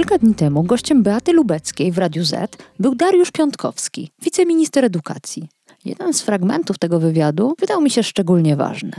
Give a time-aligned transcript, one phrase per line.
[0.00, 5.48] Kilka dni temu gościem Beaty Lubeckiej w Radiu Z był Dariusz Piątkowski, wiceminister edukacji.
[5.84, 8.92] Jeden z fragmentów tego wywiadu wydał mi się szczególnie ważny.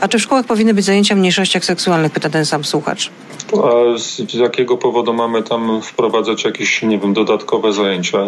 [0.00, 3.10] A czy w szkołach powinny być zajęcia o mniejszościach seksualnych, pyta ten sam słuchacz.
[3.52, 8.18] A z jakiego powodu mamy tam wprowadzać jakieś, nie wiem, dodatkowe zajęcia?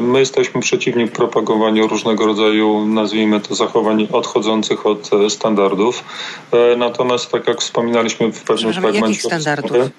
[0.00, 6.04] My jesteśmy przeciwni propagowaniu różnego rodzaju, nazwijmy to, zachowań odchodzących od e, standardów.
[6.52, 9.00] E, natomiast, tak jak wspominaliśmy w pewnym fragmencie...
[9.00, 9.90] Jakich standardów?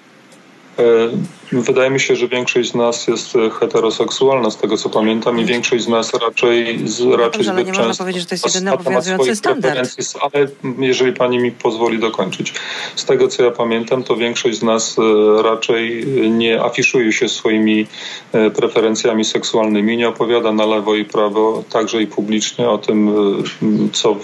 [0.80, 5.44] E, wydaje mi się, że większość z nas jest heteroseksualna, z tego co pamiętam, i
[5.44, 8.72] większość z nas raczej, z, raczej Dobrze, ale nie można powiedzieć, że to jest jedyny
[8.72, 9.90] obowiązujący standard.
[10.20, 12.54] Ale jeżeli pani mi pozwoli dokończyć.
[12.96, 17.86] Z tego co ja pamiętam, to większość z nas e, raczej nie afiszuje się swoimi
[18.32, 23.92] e, preferencjami seksualnymi, nie opowiada na lewo i prawo, także i publicznie o tym, e,
[23.92, 24.16] co,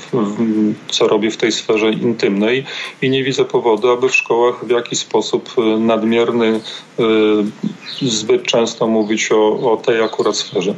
[0.88, 2.64] co robi w tej sferze intymnej
[3.02, 6.60] i nie widzę powodu, aby w szkołach w jakiś sposób e, nadmierny e,
[8.02, 10.74] zbyt często mówić o, o tej akurat sferze.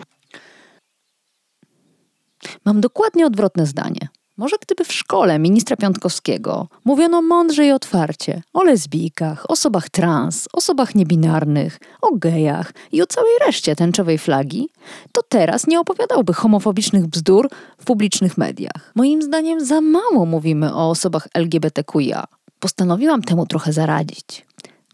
[2.65, 4.09] Mam dokładnie odwrotne zdanie.
[4.39, 10.95] Może gdyby w szkole ministra Piątkowskiego mówiono mądrze i otwarcie o lesbijkach, osobach trans, osobach
[10.95, 14.69] niebinarnych, o gejach i o całej reszcie tęczowej flagi,
[15.13, 18.93] to teraz nie opowiadałby homofobicznych bzdur w publicznych mediach.
[18.95, 22.25] Moim zdaniem za mało mówimy o osobach LGBTQIA.
[22.61, 24.48] Postanowiłam temu trochę zaradzić.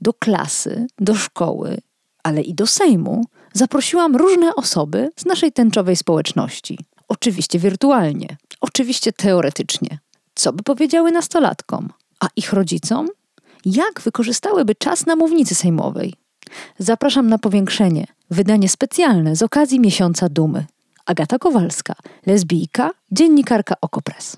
[0.05, 1.79] Do klasy, do szkoły,
[2.23, 6.79] ale i do Sejmu zaprosiłam różne osoby z naszej tęczowej społeczności.
[7.09, 9.99] Oczywiście wirtualnie, oczywiście teoretycznie.
[10.35, 13.09] Co by powiedziały nastolatkom, a ich rodzicom?
[13.65, 16.15] Jak wykorzystałyby czas na mównicy sejmowej?
[16.79, 20.67] Zapraszam na powiększenie, wydanie specjalne z okazji Miesiąca Dumy.
[21.07, 21.95] Agata Kowalska,
[22.27, 24.37] lesbijka, dziennikarka Okopres.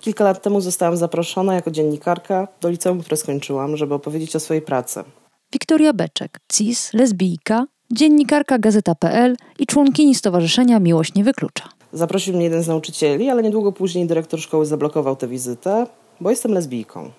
[0.00, 4.62] Kilka lat temu zostałam zaproszona jako dziennikarka do liceum, które skończyłam, żeby opowiedzieć o swojej
[4.62, 5.04] pracy.
[5.52, 11.64] Wiktoria Beczek, cis, lesbijka, dziennikarka Gazeta.pl i członkini Stowarzyszenia Miłość Nie Wyklucza.
[11.92, 15.86] Zaprosił mnie jeden z nauczycieli, ale niedługo później dyrektor szkoły zablokował tę wizytę,
[16.20, 17.10] bo jestem lesbijką.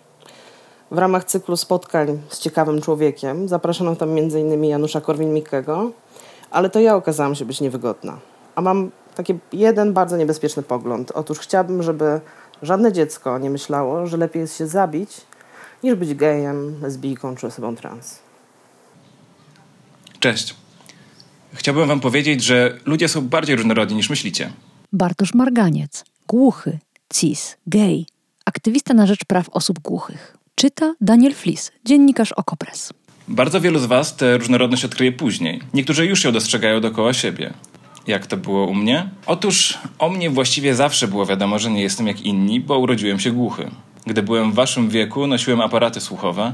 [0.92, 4.64] W ramach cyklu spotkań z ciekawym człowiekiem zaproszono tam m.in.
[4.64, 5.92] Janusza Korwin-Mikkego,
[6.52, 8.20] ale to ja okazałam się być niewygodna.
[8.56, 11.12] A mam taki jeden bardzo niebezpieczny pogląd.
[11.12, 12.22] Otóż chciałabym, żeby
[12.62, 15.10] żadne dziecko nie myślało, że lepiej jest się zabić,
[15.84, 18.20] niż być gejem, lesbijką czy osobą trans.
[20.20, 20.56] Cześć.
[21.54, 24.52] Chciałbym Wam powiedzieć, że ludzie są bardziej różnorodni niż myślicie.
[24.94, 26.80] Bartosz Marganiec, głuchy,
[27.14, 28.06] cis, gej,
[28.46, 30.38] aktywista na rzecz praw osób głuchych.
[30.56, 32.94] Czyta Daniel Flis, dziennikarz Okopres.
[33.28, 35.62] Bardzo wielu z Was tę różnorodność odkryje później.
[35.74, 37.54] Niektórzy już ją dostrzegają dookoła siebie.
[38.08, 39.10] Jak to było u mnie?
[39.26, 43.32] Otóż o mnie właściwie zawsze było wiadomo, że nie jestem jak inni, bo urodziłem się
[43.32, 43.72] głuchy.
[44.06, 46.54] Gdy byłem w Waszym wieku, nosiłem aparaty słuchowe.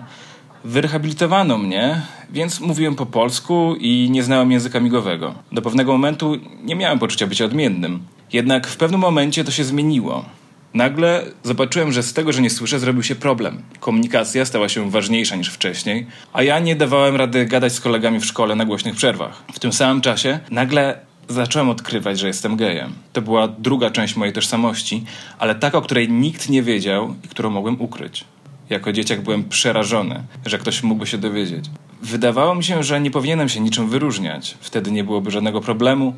[0.63, 5.35] Wyrehabilitowano mnie, więc mówiłem po polsku i nie znałem języka migowego.
[5.51, 7.99] Do pewnego momentu nie miałem poczucia bycia odmiennym.
[8.33, 10.25] Jednak w pewnym momencie to się zmieniło.
[10.73, 13.61] Nagle zobaczyłem, że z tego, że nie słyszę, zrobił się problem.
[13.79, 18.25] Komunikacja stała się ważniejsza niż wcześniej, a ja nie dawałem rady gadać z kolegami w
[18.25, 19.43] szkole na głośnych przerwach.
[19.53, 20.99] W tym samym czasie nagle
[21.29, 22.93] zacząłem odkrywać, że jestem gejem.
[23.13, 25.03] To była druga część mojej tożsamości,
[25.39, 28.25] ale taka, o której nikt nie wiedział i którą mogłem ukryć.
[28.69, 31.65] Jako dzieciak byłem przerażony, że ktoś mógłby się dowiedzieć.
[32.01, 34.57] Wydawało mi się, że nie powinienem się niczym wyróżniać.
[34.61, 36.13] Wtedy nie byłoby żadnego problemu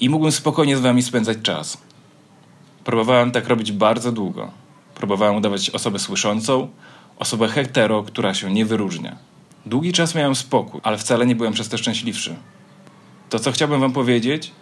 [0.00, 1.78] i mógłbym spokojnie z wami spędzać czas.
[2.84, 4.50] Próbowałem tak robić bardzo długo.
[4.94, 6.68] Próbowałem udawać osobę słyszącą,
[7.18, 9.16] osobę hetero, która się nie wyróżnia.
[9.66, 12.36] Długi czas miałem spokój, ale wcale nie byłem przez to szczęśliwszy.
[13.32, 14.52] To, co chciałbym wam powiedzieć,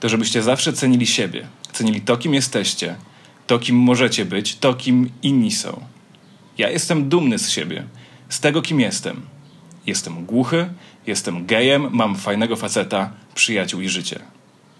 [0.00, 1.46] to żebyście zawsze cenili siebie.
[1.72, 2.96] Cenili to, kim jesteście,
[3.46, 5.80] to, kim możecie być, to, kim inni są.
[6.58, 7.84] Ja jestem dumny z siebie,
[8.28, 9.20] z tego, kim jestem.
[9.86, 10.68] Jestem głuchy,
[11.06, 14.20] jestem gejem, mam fajnego faceta, przyjaciół i życie.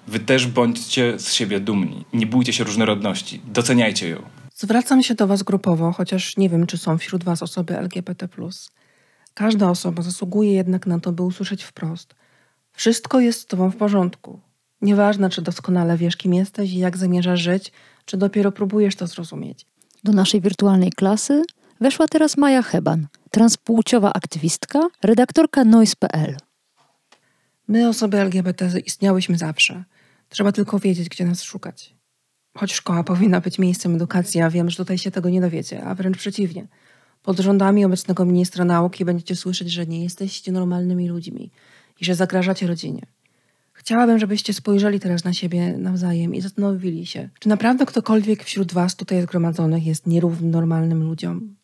[0.08, 2.05] Wy też bądźcie z siebie dumni.
[2.12, 4.23] Nie bójcie się różnorodności, doceniajcie ją.
[4.55, 8.29] Zwracam się do Was grupowo, chociaż nie wiem, czy są wśród Was osoby LGBT.
[9.35, 12.14] Każda osoba zasługuje jednak na to, by usłyszeć wprost:
[12.74, 14.40] Wszystko jest z Tobą w porządku.
[14.82, 17.72] Nieważne, czy doskonale wiesz, kim jesteś i jak zamierzasz żyć,
[18.04, 19.66] czy dopiero próbujesz to zrozumieć.
[20.04, 21.42] Do naszej wirtualnej klasy
[21.80, 26.36] weszła teraz Maja Heban, transpłciowa aktywistka, redaktorka Noise.pl.
[27.68, 29.84] My, osoby LGBT, istniałyśmy zawsze.
[30.28, 31.94] Trzeba tylko wiedzieć, gdzie nas szukać.
[32.56, 35.94] Choć szkoła powinna być miejscem edukacji, ja wiem, że tutaj się tego nie dowiecie, a
[35.94, 36.66] wręcz przeciwnie.
[37.22, 41.50] Pod rządami obecnego ministra nauki będziecie słyszeć, że nie jesteście normalnymi ludźmi
[42.00, 43.06] i że zagrażacie rodzinie.
[43.73, 48.96] Chciałabym, żebyście spojrzeli teraz na siebie nawzajem i zastanowili się, czy naprawdę ktokolwiek wśród was
[48.96, 51.56] tutaj zgromadzonych jest nierówny normalnym ludziom?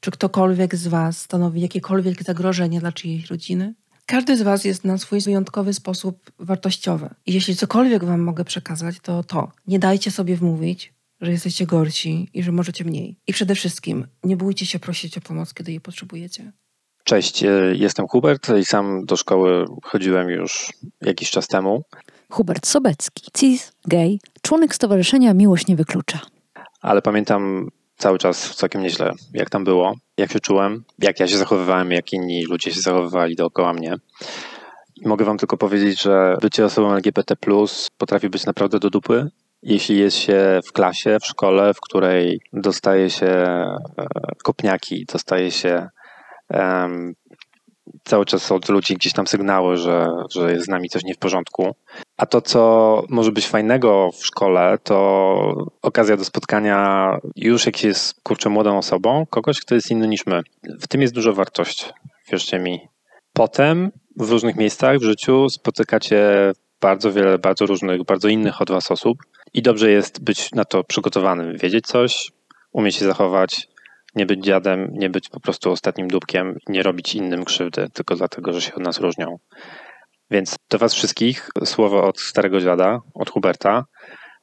[0.00, 3.74] Czy ktokolwiek z was stanowi jakiekolwiek zagrożenie dla czyjejś rodziny?
[4.06, 7.08] Każdy z was jest na swój wyjątkowy sposób wartościowy.
[7.26, 9.52] I jeśli cokolwiek wam mogę przekazać, to to.
[9.66, 13.16] Nie dajcie sobie wmówić, że jesteście gorsi i że możecie mniej.
[13.26, 16.52] I przede wszystkim nie bójcie się prosić o pomoc, kiedy jej potrzebujecie.
[17.08, 21.82] Cześć, e, jestem Hubert i sam do szkoły chodziłem już jakiś czas temu,
[22.30, 26.20] Hubert Sobecki, cis, gay, członek Stowarzyszenia Miłość Nie Wyklucza.
[26.80, 31.36] ale pamiętam cały czas całkiem nieźle, jak tam było, jak się czułem, jak ja się
[31.36, 33.94] zachowywałem, jak inni ludzie się zachowywali dookoła mnie.
[34.96, 37.34] I mogę wam tylko powiedzieć, że bycie osobą LGBT
[37.98, 39.30] potrafi być naprawdę do dupy,
[39.62, 43.76] jeśli jest się w klasie, w szkole, w której dostaje się e,
[44.42, 45.88] kopniaki, dostaje się
[46.50, 47.14] em,
[48.04, 51.18] cały czas od ludzi gdzieś tam sygnały, że, że jest z nami coś nie w
[51.18, 51.74] porządku.
[52.16, 57.88] A to, co może być fajnego w szkole, to okazja do spotkania już jak się
[57.88, 60.42] jest kurczę młodą osobą, kogoś, kto jest inny niż my.
[60.80, 61.92] W tym jest dużo wartość,
[62.32, 62.80] wierzcie mi.
[63.32, 68.90] Potem w różnych miejscach w życiu spotykacie bardzo wiele, bardzo różnych, bardzo innych od was
[68.90, 69.18] osób
[69.54, 72.30] i dobrze jest być na to przygotowanym, wiedzieć coś,
[72.72, 73.68] umieć się zachować,
[74.14, 78.52] nie być dziadem, nie być po prostu ostatnim dupkiem, nie robić innym krzywdy tylko dlatego,
[78.52, 79.36] że się od nas różnią.
[80.30, 83.84] Więc do Was wszystkich słowo od starego dziada, od Huberta,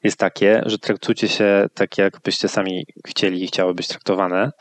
[0.04, 4.52] jest takie, że traktujcie się tak, jakbyście sami chcieli i chciały być traktowane.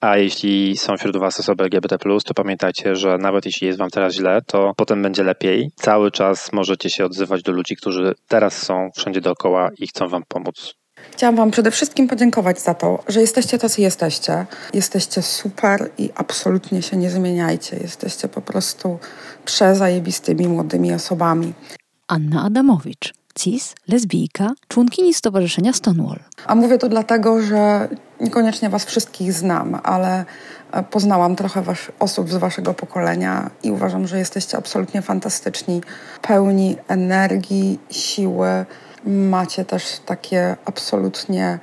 [0.00, 4.14] A jeśli są wśród Was osoby LGBT, to pamiętajcie, że nawet jeśli jest Wam teraz
[4.14, 5.70] źle, to potem będzie lepiej.
[5.76, 10.22] Cały czas możecie się odzywać do ludzi, którzy teraz są wszędzie dookoła i chcą Wam
[10.28, 10.74] pomóc.
[11.12, 14.46] Chciałam Wam przede wszystkim podziękować za to, że jesteście tacy jesteście.
[14.74, 17.76] Jesteście super i absolutnie się nie zmieniajcie.
[17.76, 18.98] Jesteście po prostu
[19.44, 21.52] przezajebistymi młodymi osobami.
[22.08, 26.18] Anna Adamowicz, cis, lesbijka, członkini Stowarzyszenia Stonewall.
[26.46, 27.88] A mówię to dlatego, że
[28.20, 30.24] niekoniecznie Was wszystkich znam, ale
[30.72, 35.80] e, poznałam trochę was, osób z Waszego pokolenia i uważam, że jesteście absolutnie fantastyczni,
[36.22, 38.66] pełni energii, siły.
[39.06, 41.58] Macie też takie absolutnie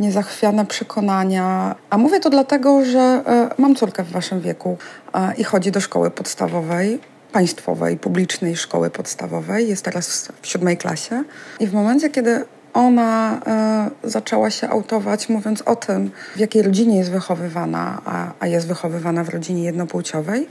[0.00, 1.74] niezachwiane przekonania.
[1.90, 4.78] A mówię to dlatego, że e, mam córkę w Waszym wieku
[5.14, 7.00] e, i chodzi do szkoły podstawowej
[7.32, 9.68] państwowej, publicznej szkoły podstawowej.
[9.68, 11.24] Jest teraz w siódmej klasie.
[11.60, 12.44] I w momencie, kiedy
[12.74, 18.46] ona e, zaczęła się autować, mówiąc o tym, w jakiej rodzinie jest wychowywana, a, a
[18.46, 20.48] jest wychowywana w rodzinie jednopłciowej,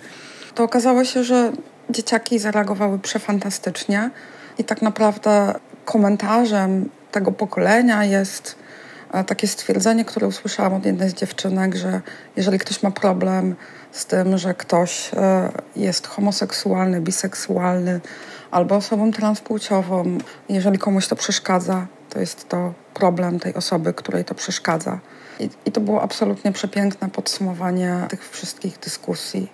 [0.56, 1.52] to okazało się, że
[1.90, 4.10] dzieciaki zareagowały przefantastycznie
[4.58, 5.54] i tak naprawdę
[5.86, 8.56] komentarzem tego pokolenia jest
[9.12, 12.02] e, takie stwierdzenie, które usłyszałam od jednej z dziewczynek, że
[12.36, 13.56] jeżeli ktoś ma problem
[13.92, 18.02] z tym, że ktoś e, jest homoseksualny, biseksualny
[18.52, 20.18] albo osobą transpłciową,
[20.50, 25.00] jeżeli komuś to przeszkadza, to jest to problem tej osoby, której to przeszkadza.
[25.40, 29.52] I, I, to było absolutnie przepiękne podsumowanie tych wszystkich dyskusji.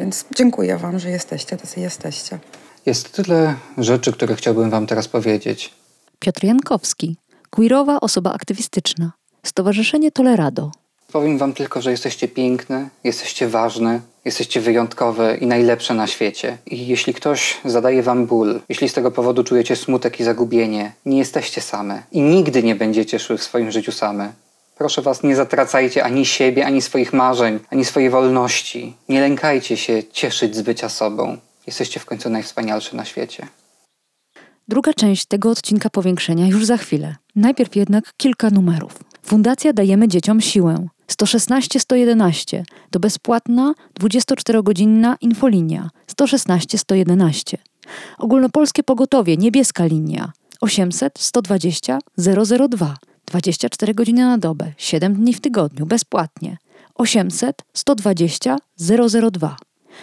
[0.00, 2.38] Więc dziękuję Wam, że jesteście, tacy jesteście.
[2.86, 5.74] Jest tyle rzeczy, które chciałbym Wam teraz powiedzieć.
[6.18, 7.16] Piotr Jankowski,
[7.50, 9.12] queerowa osoba aktywistyczna,
[9.42, 10.70] Stowarzyszenie Tolerado.
[11.12, 16.58] Powiem Wam tylko, że jesteście piękne, jesteście ważne, jesteście wyjątkowe i najlepsze na świecie.
[16.66, 21.18] I jeśli ktoś zadaje Wam ból, jeśli z tego powodu czujecie smutek i zagubienie, nie
[21.18, 24.32] jesteście same i nigdy nie będziecie szły w swoim życiu same.
[24.76, 28.96] Proszę Was, nie zatracajcie ani siebie, ani swoich marzeń, ani swojej wolności.
[29.08, 31.38] Nie lękajcie się cieszyć z bycia sobą.
[31.66, 33.46] Jesteście w końcu najwspanialsze na świecie.
[34.68, 37.16] Druga część tego odcinka powiększenia już za chwilę.
[37.36, 38.92] Najpierw jednak kilka numerów.
[39.22, 40.88] Fundacja Dajemy Dzieciom Siłę.
[41.08, 47.58] 116 111 to bezpłatna 24-godzinna infolinia 116 111.
[48.18, 51.98] Ogólnopolskie pogotowie Niebieska Linia 800 120
[52.68, 52.96] 002
[53.26, 56.58] 24 godziny na dobę, 7 dni w tygodniu, bezpłatnie
[56.94, 58.56] 800 120
[59.30, 59.56] 002.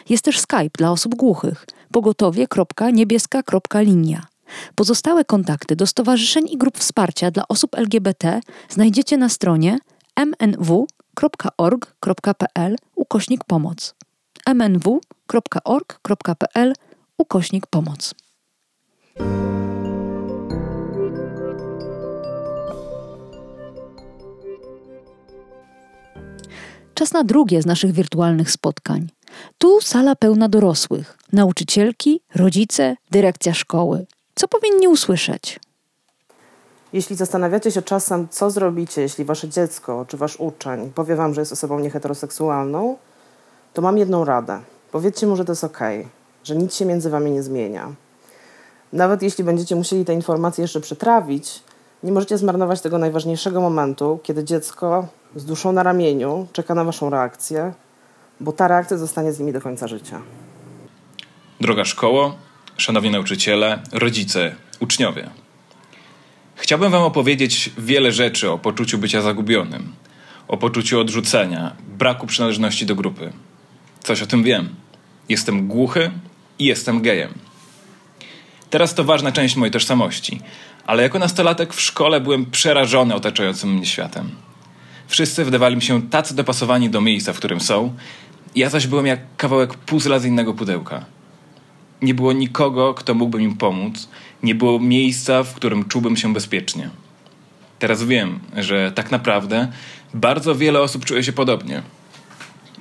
[0.09, 4.25] Jest też Skype dla osób głuchych pogotowie.niebieska.linia.
[4.75, 9.79] Pozostałe kontakty do stowarzyszeń i grup wsparcia dla osób LGBT znajdziecie na stronie
[10.15, 11.95] mnw.org.pl
[12.95, 13.95] ukośnik pomoc.
[14.45, 15.03] mnw.org.pl
[17.17, 18.15] ukośnik pomoc.
[26.93, 29.09] Czas na drugie z naszych wirtualnych spotkań.
[29.57, 34.05] Tu sala pełna dorosłych, nauczycielki, rodzice, dyrekcja szkoły.
[34.35, 35.59] Co powinni usłyszeć?
[36.93, 41.41] Jeśli zastanawiacie się czasem, co zrobicie, jeśli wasze dziecko czy wasz uczeń powie wam, że
[41.41, 42.97] jest osobą nieheteroseksualną,
[43.73, 44.59] to mam jedną radę.
[44.91, 46.07] Powiedzcie mu, że to jest okay,
[46.43, 47.91] że nic się między wami nie zmienia.
[48.93, 51.63] Nawet jeśli będziecie musieli te informacje jeszcze przetrawić,
[52.03, 57.09] nie możecie zmarnować tego najważniejszego momentu, kiedy dziecko z duszą na ramieniu czeka na waszą
[57.09, 57.73] reakcję,
[58.39, 60.21] bo ta reakcja zostanie z nimi do końca życia.
[61.61, 62.37] Droga szkoło,
[62.77, 65.29] szanowni nauczyciele, rodzice, uczniowie.
[66.55, 69.93] Chciałbym Wam opowiedzieć wiele rzeczy o poczuciu bycia zagubionym,
[70.47, 73.33] o poczuciu odrzucenia, braku przynależności do grupy.
[74.03, 74.69] Coś o tym wiem.
[75.29, 76.11] Jestem głuchy
[76.59, 77.33] i jestem gejem.
[78.69, 80.41] Teraz to ważna część mojej tożsamości,
[80.85, 84.31] ale jako nastolatek w szkole byłem przerażony otaczającym mnie światem.
[85.07, 87.93] Wszyscy wydawali mi się tacy dopasowani do miejsca, w którym są,
[88.55, 91.05] ja zaś byłem jak kawałek puzla z innego pudełka.
[92.01, 94.09] Nie było nikogo, kto mógłby mi pomóc,
[94.43, 96.89] nie było miejsca, w którym czułbym się bezpiecznie.
[97.79, 99.67] Teraz wiem, że tak naprawdę
[100.13, 101.81] bardzo wiele osób czuje się podobnie.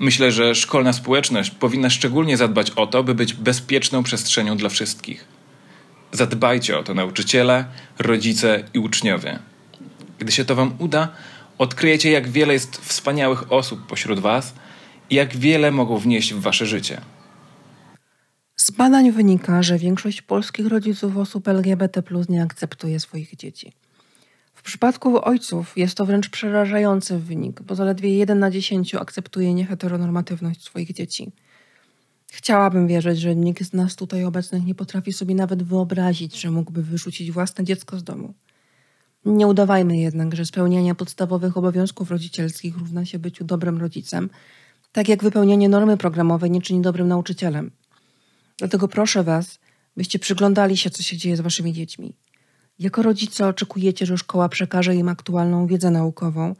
[0.00, 5.24] Myślę, że szkolna społeczność powinna szczególnie zadbać o to, by być bezpieczną przestrzenią dla wszystkich.
[6.12, 7.64] Zadbajcie o to nauczyciele,
[7.98, 9.38] rodzice i uczniowie.
[10.18, 11.08] Gdy się to Wam uda,
[11.58, 14.54] odkryjecie, jak wiele jest wspaniałych osób pośród Was
[15.10, 17.00] i jak wiele mogą wnieść w Wasze życie.
[18.56, 23.72] Z badań wynika, że większość polskich rodziców osób LGBT nie akceptuje swoich dzieci.
[24.54, 30.64] W przypadku ojców jest to wręcz przerażający wynik, bo zaledwie 1 na 10 akceptuje nieheteronormatywność
[30.64, 31.32] swoich dzieci.
[32.32, 36.82] Chciałabym wierzyć, że nikt z nas tutaj obecnych nie potrafi sobie nawet wyobrazić, że mógłby
[36.82, 38.34] wyrzucić własne dziecko z domu.
[39.24, 44.30] Nie udawajmy jednak, że spełnianie podstawowych obowiązków rodzicielskich równa się byciu dobrym rodzicem,
[44.92, 47.70] tak jak wypełnianie normy programowej nie czyni dobrym nauczycielem.
[48.58, 49.58] Dlatego proszę Was,
[49.96, 52.16] byście przyglądali się, co się dzieje z Waszymi dziećmi.
[52.78, 56.54] Jako rodzice oczekujecie, że szkoła przekaże im aktualną wiedzę naukową,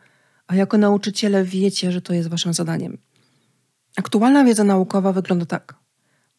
[0.46, 2.98] a jako nauczyciele wiecie, że to jest Waszym zadaniem.
[3.96, 5.74] Aktualna wiedza naukowa wygląda tak.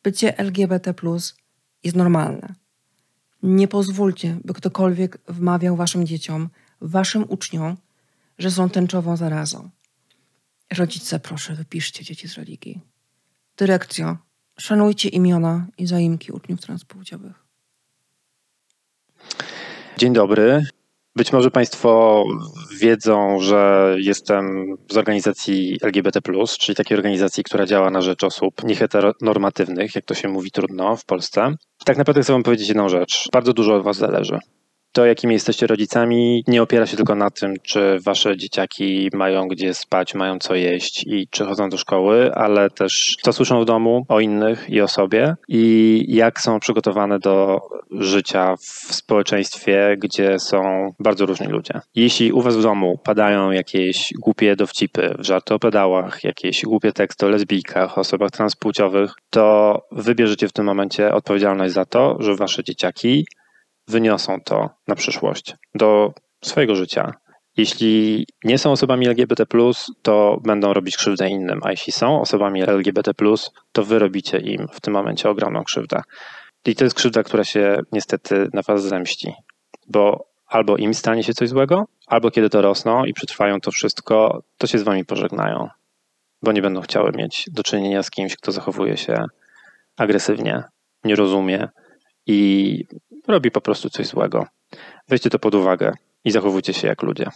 [0.04, 0.94] Bycie LGBT
[1.84, 2.63] jest normalne.
[3.44, 6.50] Nie pozwólcie, by ktokolwiek wmawiał Waszym dzieciom,
[6.82, 7.78] Waszym uczniom,
[8.38, 9.70] że są tęczową zarazą.
[10.78, 12.82] Rodzice, proszę, wypiszcie dzieci z religii.
[13.58, 14.18] Dyrekcjo,
[14.60, 17.46] szanujcie imiona i zaimki uczniów transpłciowych.
[19.98, 20.66] Dzień dobry.
[21.16, 22.24] Być może Państwo
[22.80, 26.22] wiedzą, że jestem z organizacji LGBT,
[26.60, 31.06] czyli takiej organizacji, która działa na rzecz osób nieheteronormatywnych, jak to się mówi trudno w
[31.06, 31.56] Polsce.
[31.86, 33.30] Tak naprawdę chcę Wam powiedzieć jedną rzecz.
[33.34, 34.40] Bardzo dużo od Was zależy
[34.94, 39.74] to, jakimi jesteście rodzicami, nie opiera się tylko na tym, czy wasze dzieciaki mają gdzie
[39.74, 44.06] spać, mają co jeść i czy chodzą do szkoły, ale też co słyszą w domu
[44.10, 50.92] o innych i o sobie i jak są przygotowane do życia w społeczeństwie, gdzie są
[51.00, 51.74] bardzo różni ludzie.
[51.96, 57.26] Jeśli u was w domu padają jakieś głupie dowcipy, żarty o pedałach, jakieś głupie teksty
[57.26, 63.26] o lesbijkach, osobach transpłciowych, to wybierzecie w tym momencie odpowiedzialność za to, że wasze dzieciaki
[63.88, 67.14] wyniosą to na przyszłość do swojego życia.
[67.58, 69.46] Jeśli nie są osobami LGBT,
[70.02, 73.12] to będą robić krzywdę innym, a jeśli są osobami LGBT,
[73.72, 76.02] to wy robicie im w tym momencie ogromną krzywdę.
[76.66, 79.34] I to jest krzywda, która się niestety na was zemści,
[79.88, 84.68] bo albo im stanie się coś złego, albo kiedy dorosną i przetrwają to wszystko, to
[84.68, 85.68] się z wami pożegnają,
[86.42, 89.26] bo nie będą chciały mieć do czynienia z kimś, kto zachowuje się
[89.98, 90.64] agresywnie,
[91.04, 91.70] nie rozumie
[92.28, 92.80] i
[93.28, 94.46] robi po prostu coś złego.
[95.10, 95.92] Weźcie to pod uwagę
[96.26, 97.30] i zachowujcie się jak ludzie.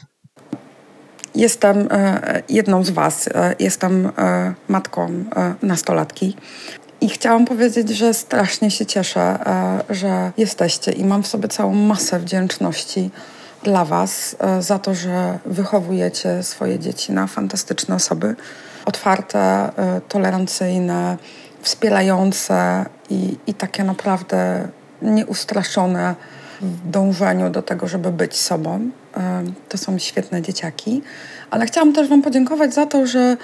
[1.36, 3.27] Jestem e, jedną z Was.
[3.27, 5.25] E, jestem e, matką
[5.62, 6.36] nastolatki.
[7.01, 9.39] I chciałam powiedzieć, że strasznie się cieszę,
[9.89, 13.10] że jesteście i mam w sobie całą masę wdzięczności
[13.63, 18.36] dla Was za to, że wychowujecie swoje dzieci na fantastyczne osoby,
[18.86, 19.70] otwarte,
[20.10, 21.17] tolerancyjne,
[21.62, 24.67] wspierające i, i takie naprawdę
[25.01, 26.16] nieustraszone
[26.62, 28.89] w dążeniu do tego, żeby być sobą.
[29.70, 31.01] To są świetne dzieciaki.
[31.51, 33.38] Ale chciałam też Wam podziękować za to, że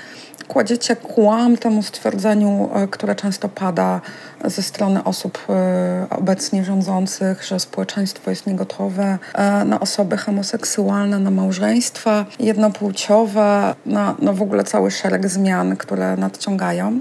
[0.48, 4.02] kładziecie kłam temu stwierdzeniu, e, które często pada
[4.46, 11.32] ze strony osób e, obecnie rządzących, że społeczeństwo jest niegotowe e, na osoby homoseksualne, na
[11.32, 17.00] małżeństwa jednopłciowe, na, na w ogóle cały szereg zmian, które nadciągają.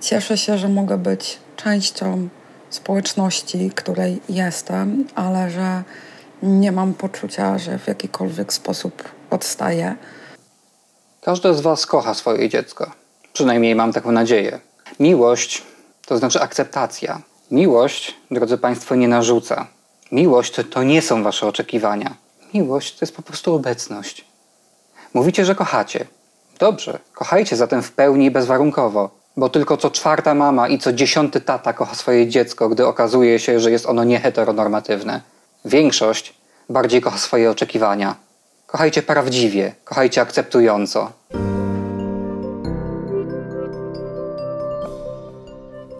[0.00, 2.28] Cieszę się, że mogę być częścią
[2.70, 5.82] społeczności, której jestem, ale że
[6.42, 9.96] nie mam poczucia, że w jakikolwiek sposób odstaję.
[11.20, 12.90] Każdy z Was kocha swoje dziecko.
[13.32, 14.60] Przynajmniej mam taką nadzieję.
[15.00, 15.62] Miłość
[16.06, 17.20] to znaczy akceptacja.
[17.50, 19.66] Miłość, drodzy Państwo, nie narzuca.
[20.12, 22.16] Miłość to, nie są Wasze oczekiwania.
[22.54, 24.24] Miłość to jest po prostu obecność.
[25.14, 26.06] Mówicie, że kochacie.
[26.58, 31.40] Dobrze, kochajcie zatem w pełni i bezwarunkowo, bo tylko co czwarta mama i co dziesiąty
[31.40, 35.20] tata kocha swoje dziecko, gdy okazuje się, że jest ono nieheteronormatywne.
[35.64, 36.34] Większość
[36.68, 38.16] bardziej kocha swoje oczekiwania.
[38.66, 41.12] Kochajcie prawdziwie, kochajcie akceptująco.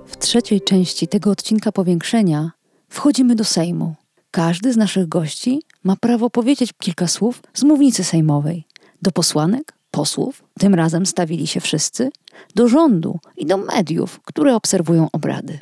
[0.07, 2.51] W trzeciej części tego odcinka powiększenia
[2.89, 3.95] wchodzimy do Sejmu.
[4.31, 8.65] Każdy z naszych gości ma prawo powiedzieć kilka słów z mównicy sejmowej.
[9.03, 12.11] Do posłanek, posłów, tym razem stawili się wszyscy,
[12.55, 15.59] do rządu i do mediów, które obserwują obrady.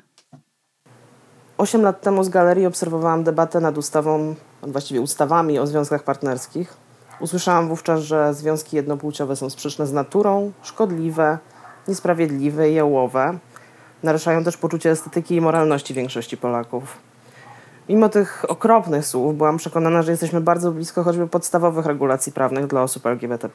[1.58, 6.76] Osiem lat temu z galerii obserwowałam debatę nad ustawą, właściwie ustawami o związkach partnerskich.
[7.20, 11.38] Usłyszałam wówczas, że związki jednopłciowe są sprzeczne z naturą, szkodliwe,
[11.88, 13.38] niesprawiedliwe i jałowe.
[14.02, 16.96] Naruszają też poczucie estetyki i moralności większości Polaków.
[17.88, 22.82] Mimo tych okropnych słów byłam przekonana, że jesteśmy bardzo blisko choćby podstawowych regulacji prawnych dla
[22.82, 23.48] osób LGBT.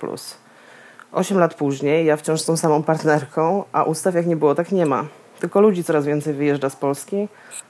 [1.14, 4.72] Osiem lat później ja wciąż z tą samą partnerką, a ustaw jak nie było, tak
[4.72, 5.06] nie ma.
[5.40, 7.28] Tylko ludzi coraz więcej wyjeżdża z Polski,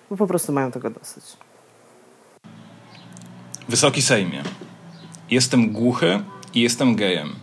[0.09, 1.23] bo po prostu mają tego dosyć.
[3.69, 4.43] Wysoki Sejmie,
[5.31, 6.19] jestem głuchy
[6.53, 7.35] i jestem gejem.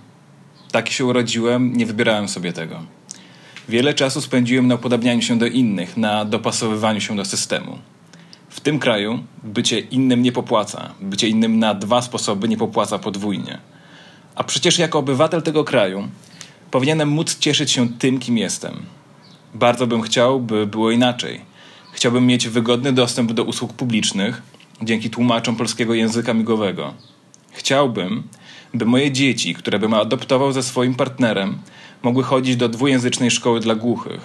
[0.73, 2.81] Tak się urodziłem, nie wybierałem sobie tego.
[3.69, 7.79] Wiele czasu spędziłem na upodabnianiu się do innych, na dopasowywaniu się do systemu.
[8.49, 13.59] W tym kraju bycie innym nie popłaca, bycie innym na dwa sposoby nie popłaca podwójnie.
[14.35, 16.09] A przecież jako obywatel tego kraju
[16.71, 18.83] powinienem móc cieszyć się tym, kim jestem.
[19.55, 21.41] Bardzo bym chciał, by było inaczej.
[21.93, 24.43] Chciałbym mieć wygodny dostęp do usług publicznych
[24.83, 26.95] dzięki tłumaczom polskiego języka migowego.
[27.53, 28.23] Chciałbym,
[28.75, 31.59] by moje dzieci, które bym adoptował ze swoim partnerem,
[32.03, 34.21] mogły chodzić do dwujęzycznej szkoły dla głuchych,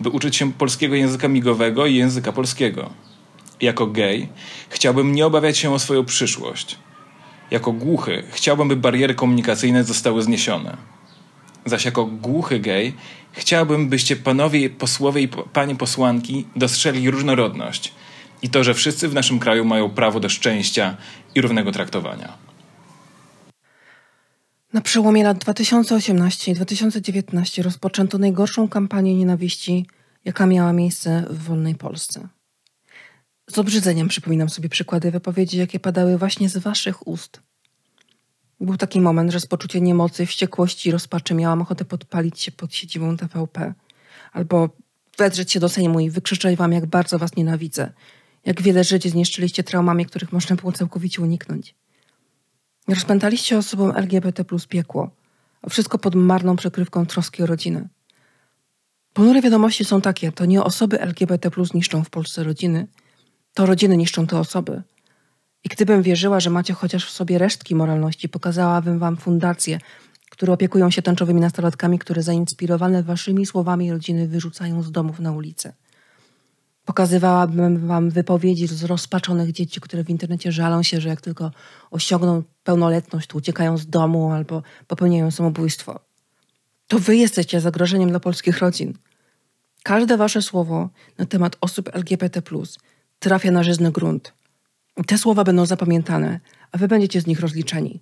[0.00, 2.90] by uczyć się polskiego języka migowego i języka polskiego.
[3.60, 4.28] Jako gej
[4.68, 6.78] chciałbym nie obawiać się o swoją przyszłość.
[7.50, 10.76] Jako głuchy chciałbym, by bariery komunikacyjne zostały zniesione.
[11.64, 12.94] Zaś jako głuchy gej
[13.32, 17.92] chciałbym, byście panowie posłowie i panie posłanki dostrzegli różnorodność
[18.42, 20.96] i to, że wszyscy w naszym kraju mają prawo do szczęścia
[21.34, 22.32] i równego traktowania.
[24.72, 29.86] Na przełomie lat 2018 i 2019 rozpoczęto najgorszą kampanię nienawiści,
[30.24, 32.28] jaka miała miejsce w wolnej Polsce.
[33.50, 37.40] Z obrzydzeniem przypominam sobie przykłady wypowiedzi, jakie padały właśnie z waszych ust.
[38.60, 42.74] Był taki moment, że z poczucia niemocy, wściekłości i rozpaczy miałam ochotę podpalić się pod
[42.74, 43.74] siedzibą TVP.
[44.32, 44.68] Albo
[45.18, 47.92] wedrzeć się do Sejmu i wykrzyczeć wam, jak bardzo was nienawidzę.
[48.44, 51.74] Jak wiele żyć zniszczyliście traumami, których można było całkowicie uniknąć.
[52.88, 55.10] Rozpętaliście osobom LGBT plus piekło,
[55.62, 57.88] a wszystko pod marną przykrywką troski o rodzinę.
[59.12, 62.86] Ponure wiadomości są takie, to nie osoby LGBT plus niszczą w Polsce rodziny,
[63.56, 64.82] to rodziny niszczą te osoby.
[65.64, 69.78] I gdybym wierzyła, że macie chociaż w sobie resztki moralności, pokazałabym wam fundacje,
[70.30, 75.72] które opiekują się tęczowymi nastolatkami, które zainspirowane waszymi słowami rodziny wyrzucają z domów na ulicę.
[76.84, 81.50] Pokazywałabym wam wypowiedzi z rozpaczonych dzieci, które w internecie żalą się, że jak tylko
[81.90, 86.00] osiągną pełnoletność, to uciekają z domu albo popełniają samobójstwo.
[86.86, 88.94] To wy jesteście zagrożeniem dla polskich rodzin.
[89.82, 90.88] Każde wasze słowo
[91.18, 92.42] na temat osób LGBT
[93.26, 94.32] trafia na żyzny grunt.
[95.06, 96.40] Te słowa będą zapamiętane,
[96.72, 98.00] a wy będziecie z nich rozliczeni.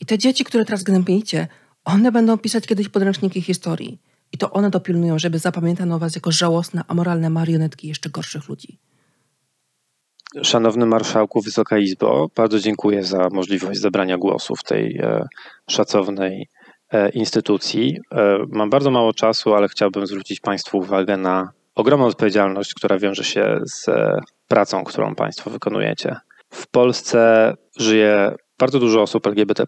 [0.00, 1.48] I te dzieci, które teraz gnębicie,
[1.84, 4.00] one będą pisać kiedyś podręczniki historii.
[4.32, 8.78] I to one dopilnują, żeby zapamiętano was jako żałosne, amoralne marionetki jeszcze gorszych ludzi.
[10.42, 15.26] Szanowny Marszałku, Wysoka Izbo, bardzo dziękuję za możliwość zabrania głosu w tej e,
[15.70, 16.48] szacownej
[16.92, 17.98] e, instytucji.
[18.12, 23.24] E, mam bardzo mało czasu, ale chciałbym zwrócić Państwu uwagę na ogromną odpowiedzialność, która wiąże
[23.24, 26.16] się z e, pracą, którą Państwo wykonujecie.
[26.50, 29.64] W Polsce żyje bardzo dużo osób LGBT,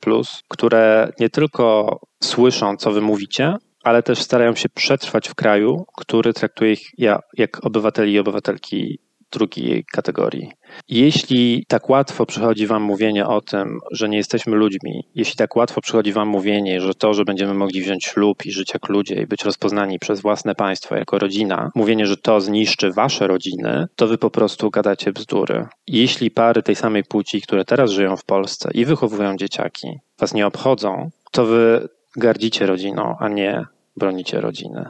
[0.49, 6.33] które nie tylko słyszą, co Wy mówicie, ale też starają się przetrwać w kraju, który
[6.33, 6.91] traktuje ich
[7.37, 8.99] jak obywateli i obywatelki
[9.33, 10.53] drugiej kategorii.
[10.88, 15.81] Jeśli tak łatwo przychodzi Wam mówienie o tym, że nie jesteśmy ludźmi, jeśli tak łatwo
[15.81, 19.27] przychodzi Wam mówienie, że to, że będziemy mogli wziąć ślub i żyć jak ludzie i
[19.27, 24.18] być rozpoznani przez własne państwo jako rodzina, mówienie, że to zniszczy Wasze rodziny, to Wy
[24.18, 25.66] po prostu gadacie bzdury.
[25.87, 30.47] Jeśli pary tej samej płci, które teraz żyją w Polsce i wychowują dzieciaki, Was nie
[30.47, 33.64] obchodzą, to Wy gardzicie rodziną, a nie
[33.97, 34.85] bronicie rodziny.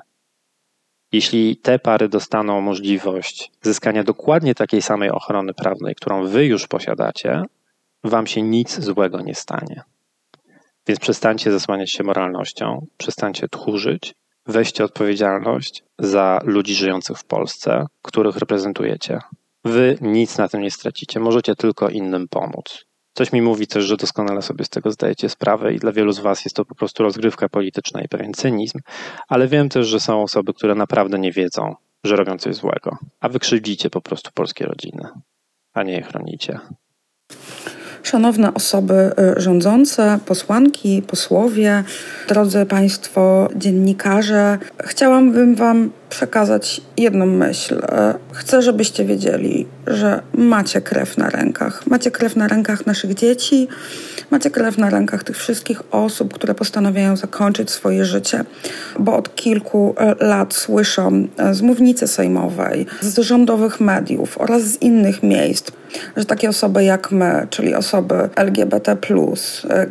[1.12, 7.42] Jeśli te pary dostaną możliwość zyskania dokładnie takiej samej ochrony prawnej, którą wy już posiadacie,
[8.04, 9.82] wam się nic złego nie stanie.
[10.86, 14.14] Więc przestańcie zasłaniać się moralnością, przestańcie tchórzyć,
[14.46, 19.18] weźcie odpowiedzialność za ludzi żyjących w Polsce, których reprezentujecie.
[19.64, 22.84] Wy nic na tym nie stracicie, możecie tylko innym pomóc.
[23.14, 26.18] Coś mi mówi też, że doskonale sobie z tego zdajecie sprawę i dla wielu z
[26.18, 28.78] Was jest to po prostu rozgrywka polityczna i pewien cynizm,
[29.28, 33.28] ale wiem też, że są osoby, które naprawdę nie wiedzą, że robią coś złego, a
[33.28, 35.08] wy krzywdzicie po prostu polskie rodziny,
[35.72, 36.60] a nie je chronicie.
[38.02, 41.84] Szanowne osoby y, rządzące, posłanki, posłowie,
[42.28, 47.74] drodzy Państwo dziennikarze, chciałabym Wam przekazać jedną myśl.
[47.74, 47.78] Y,
[48.32, 51.86] Chcę, żebyście wiedzieli, że macie krew na rękach.
[51.86, 53.68] Macie krew na rękach naszych dzieci,
[54.30, 58.44] macie krew na rękach tych wszystkich osób, które postanawiają zakończyć swoje życie,
[58.98, 65.22] bo od kilku y, lat słyszą z mównicy sejmowej, z rządowych mediów oraz z innych
[65.22, 65.72] miejsc,
[66.16, 68.96] że takie osoby jak my, czyli osoby LGBT,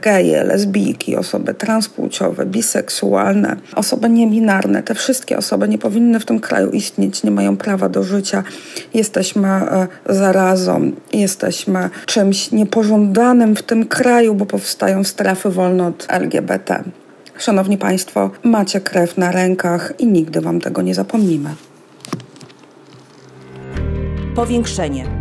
[0.01, 6.69] geje, lesbijki, osoby transpłciowe, biseksualne, osoby niebinarne, te wszystkie osoby nie powinny w tym kraju
[6.69, 8.43] istnieć, nie mają prawa do życia.
[8.93, 16.83] Jesteśmy e, zarazą, jesteśmy czymś niepożądanym w tym kraju, bo powstają strefy wolne od LGBT.
[17.37, 21.49] Szanowni Państwo, macie krew na rękach i nigdy Wam tego nie zapomnimy.
[24.35, 25.20] Powiększenie.